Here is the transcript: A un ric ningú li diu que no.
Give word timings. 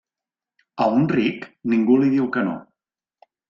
A 0.85 0.87
un 1.01 1.05
ric 1.11 1.47
ningú 1.75 2.01
li 2.03 2.11
diu 2.17 2.29
que 2.39 2.49
no. 2.51 2.59